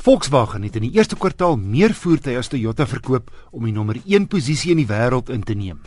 [0.00, 4.30] Volkswagen het in die eerste kwartaal meer voertuie as Toyota verkoop om die nommer 1
[4.32, 5.82] posisie in die wêreld in te neem.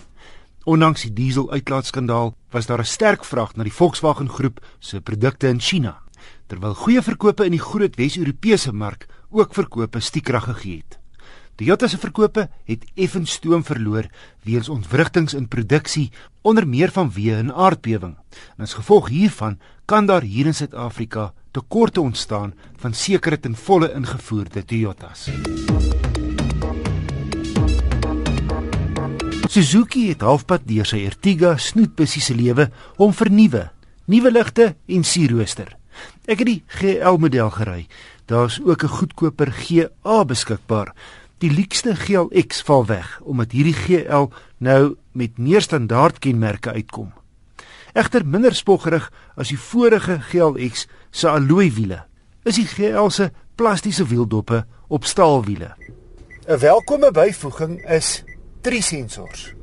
[0.70, 5.60] Ondanks die diesel-uitlaatskandaal was daar 'n sterk vraag na die Volkswagen groep se produkte in
[5.60, 5.98] China,
[6.48, 11.00] terwyl goeie verkope in die groot Wes-Europese mark ook verkope stiekrag gegee het.
[11.56, 14.06] Toyota se verkope het effens stoom verloor
[14.44, 16.12] weens ontwrigtinge in produksie
[16.42, 18.16] onder meer vanweë 'n aardbewing.
[18.58, 23.92] En as gevolg hiervan kan daar hier in Suid-Afrika tekorte ontstaan van sekere ten volle
[23.94, 25.30] ingevoerde Toyotas.
[29.54, 33.68] Suzuki het halfpad deur sy Ertiga snoetbusie se lewe om vernuwe,
[34.10, 35.76] nuwe ligte en sierrooster.
[36.26, 37.86] Ek het die GL model gery.
[38.26, 40.96] Daar's ook 'n goedkoper GA beskikbaar.
[41.38, 47.14] Die luukste GLX val weg omdat hierdie GL nou met meer standaard kenmerke uitkom.
[47.94, 52.00] Egter minder spoggerig as die vorige GLX se alloy wiele.
[52.42, 55.76] Is die GL se plastiese wieldoppe op staalwiele.
[56.48, 58.24] 'n Welkome byvoeging is
[58.62, 59.54] drie sensors.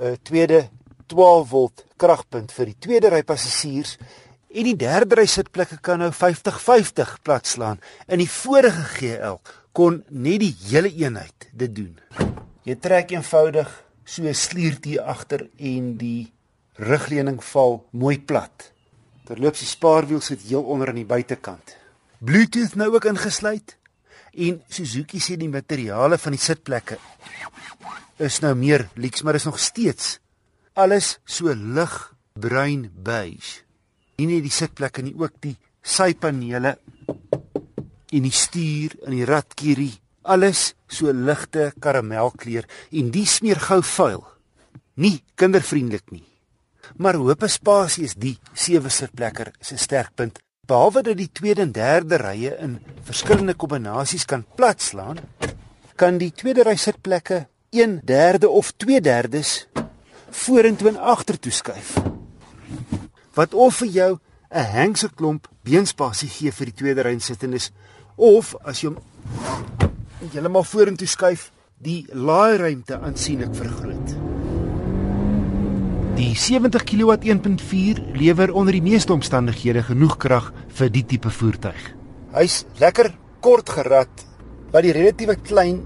[0.00, 0.68] 'n Tweede
[1.06, 3.96] 12 volt kragpunt vir die tweede ry passasiers
[4.50, 7.78] en die derde ry sitplekke kan nou 50-50 platslaan.
[8.08, 9.38] In die vorige GL
[9.72, 11.94] kon net die hele eenheid dit doen.
[12.64, 13.70] Jy trek eenvoudig
[14.04, 16.32] so 'n sliertjie agter en die
[16.78, 18.70] rugleuning val mooi plat.
[19.28, 21.74] Terloops die spaarwiel sit heel onder aan die buitekant.
[22.18, 23.76] Bluetooth nou ook ingesluit
[24.38, 26.98] en Suzuki sê die materiale van die sitplekke
[28.22, 30.18] is nou meer lyks maar is nog steeds
[30.78, 31.94] alles so lig
[32.38, 33.64] bruin beige.
[34.18, 36.76] Nie net die sitplekke nie ook die sypanele
[38.08, 39.92] en die stuur en die ratkierie
[40.28, 44.24] alles so ligte karamelkleur en die smeer gou vuil.
[44.98, 46.26] Nie kindervriendelik nie.
[46.96, 50.38] Maar hoop spasie is die sewe sitplekker se sterkpunt.
[50.66, 55.18] Behalwe dat die tweede en derde rye in verskillende kombinasies kan platslaan,
[55.96, 59.66] kan die tweede ry sitplekke 1/3 of 2/3
[60.30, 61.96] vorentoe en agtertoe skuif.
[63.34, 64.18] Wat of vir jou
[64.50, 67.70] 'n hengse klomp beenspasie gee vir die tweede ry sittendes
[68.16, 68.98] of as jy hom
[70.32, 74.27] heeltemal vorentoe skuif, die laairuimte aansienlik vergroot.
[76.18, 81.82] Die 70 kW 1.4 lewer onder die meeste omstandighede genoeg krag vir die tipe voertuig.
[82.34, 84.24] Hy's lekker kort gerad
[84.72, 85.76] wat die relatiewe klein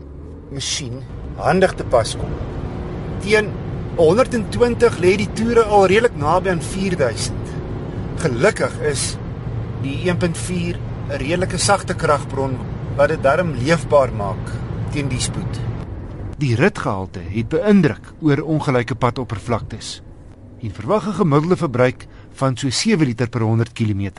[0.49, 1.03] masjien
[1.37, 2.31] handig te pas kom.
[3.21, 3.51] Teen
[3.99, 7.51] 120 lê die toere al redelik naby aan 4000.
[8.23, 9.03] Gelukkig is
[9.83, 12.57] die 1.4 'n redelike sagte kragbron
[12.97, 14.57] wat dit darm leefbaar maak
[14.97, 15.61] teen die spoed.
[16.41, 20.01] Die ritgehalte het beïndruk oor ongelyke padoppervlaktes
[20.63, 24.11] en verwag 'n gemiddelde verbruik van so 7 liter per 100 km.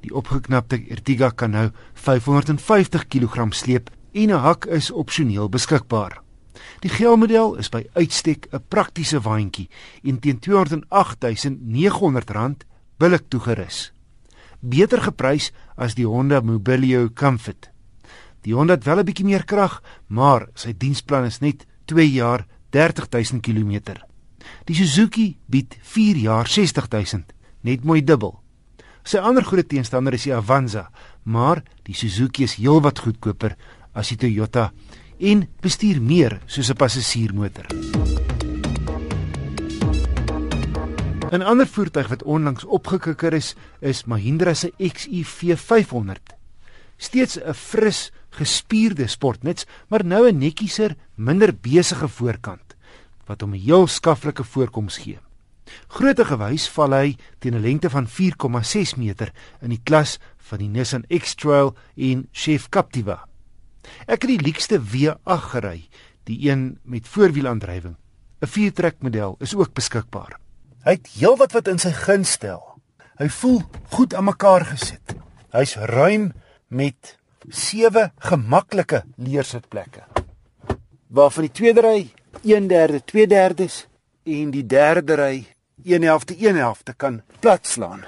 [0.00, 6.22] Die opgeknapte Ertiga kan nou 550 kg sleep en 'n hak is opsioneel beskikbaar.
[6.80, 9.68] Die geelmodel is by uitstek 'n praktiese waantjie
[10.02, 12.64] en teen R208.900
[12.98, 13.92] billik toegerus.
[14.60, 17.70] Beter geprys as die Honda Mobilio Comfort.
[18.40, 22.46] Die Honda het wel 'n bietjie meer krag, maar sy diensplan is net 2 jaar
[22.70, 24.11] 30000 km.
[24.64, 27.32] Die Suzuki bied 4 jaar 60000,
[27.62, 28.38] net mooi dubbel.
[29.02, 30.88] Sy ander groot teenstander is die Avanza,
[31.24, 33.56] maar die Suzuki is heelwat goedkoper
[33.98, 34.70] as die Toyota
[35.18, 37.66] en bestuur meer soos 'n passasiermotor.
[41.32, 46.36] 'n Ander voertuig wat onlangs opgekikker is, is Mahindra se XUV 500.
[46.96, 52.71] Steeds 'n fris, gespierde sportnuts, maar nou 'n netjieser, minder besige voorkant
[53.26, 55.18] wat hom 'n heel skaflike voorkoms gee.
[55.88, 60.68] Grootte gewys val hy teen 'n lengte van 4,6 meter in die klas van die
[60.68, 63.28] Nissan X-Trail en Chef Captiva.
[64.06, 65.88] Ek het die luukste W8 gery,
[66.24, 67.96] die een met voorwielaandrywing.
[68.42, 70.38] 'n Viertrek model is ook beskikbaar.
[70.84, 72.62] Hy het heelwat wat in sy guns stel.
[73.18, 73.62] Hy voel
[73.94, 75.14] goed aan mekaar gesit.
[75.52, 76.32] Hy's ruim
[76.68, 77.18] met
[77.48, 80.02] 7 gemaklike leersitplekke.
[81.08, 82.10] Waarvan die tweede ry
[82.42, 83.86] 1/3, 2/3
[84.24, 85.46] en die derde ry
[85.84, 88.04] 1/11, 1/11 kan platslaan.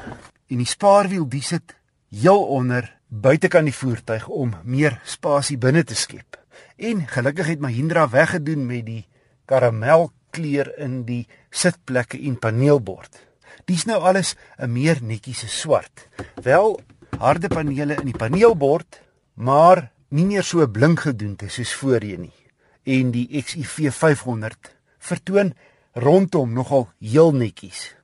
[0.46, 1.76] En die spaarwiel dis sit
[2.10, 6.38] heel onder buitekant die voertuig om meer spasie binne te skep.
[6.76, 9.06] En gelukkig het Mahindra weggedoen met die
[9.44, 13.26] karamelkleur in die sitplekke en paneelbord.
[13.64, 16.08] Dis nou alles 'n meer netjiese swart.
[16.42, 16.80] Wel
[17.18, 19.00] harde panele in die paneelbord,
[19.34, 22.43] maar nie meer so blink gedoen te soos voorheen nie
[22.84, 25.54] en die XIV 500 vertoon
[25.92, 27.94] rondom nogal heel netjies.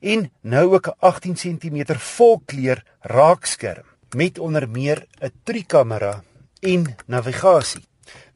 [0.00, 3.94] En nou ook 'n 18 cm volkleur raakskerm.
[4.14, 6.22] met onder meer 'n trikamera
[6.60, 7.84] en navigasie.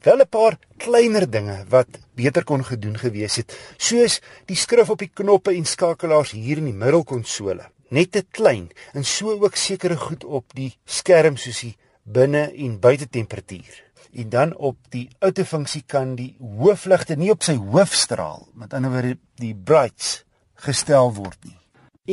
[0.01, 4.99] Wel 'n paar kleiner dinge wat beter kon gedoen gewees het, soos die skrif op
[4.99, 7.69] die knoppe en skakelaars hier in die middelkonsole.
[7.87, 12.79] Net te klein en so ook sekere goed op die skerm soos die binne- en
[12.79, 13.88] buitetemperatuur.
[14.13, 19.17] En dan op die outofunksie kan die hoofligte nie op sy hoofstraal, met ander woorde
[19.41, 20.23] die brights
[20.65, 21.57] gestel word nie.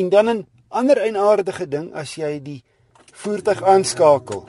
[0.03, 2.63] En dan 'n ander eienaardige ding as jy die
[3.13, 4.45] voertuig aanskakel,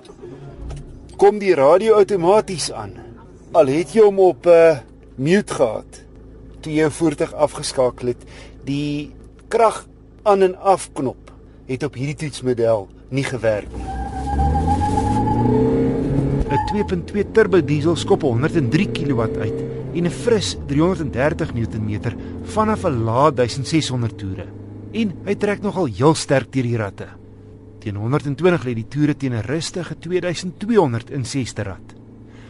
[1.17, 2.93] kom die radio outomaties aan.
[3.51, 4.79] Al het jy hom op 'n uh, eh,
[5.15, 6.03] mute gehad
[6.61, 8.23] toe jy voertuig afgeskakel het,
[8.65, 9.13] die
[9.47, 9.85] krag
[10.23, 11.31] aan en af knop
[11.67, 13.96] het op hierdie toetsmodel nie gewerk nie.
[16.57, 19.59] 'n 2.2 turbo diesel skop 103 kW uit
[19.93, 24.47] en 'n fris 330 Nm vanaf 'n lae 1600 toere.
[24.91, 27.07] En hy trek nogal heel sterk deur die ratte.
[27.79, 31.95] Teen 120 lê die toere teen 'n rustige 2260 rad.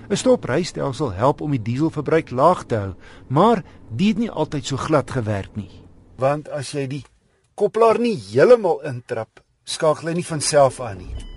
[0.10, 2.94] 'n Stoprystelsel help om die dieselverbruik laag te hou,
[3.28, 5.72] maar dit het nie altyd so glad gewerk nie.
[6.16, 7.04] Want as jy die
[7.56, 11.37] koppelaar nie heeltemal intrap, skakel hy nie van self aan nie.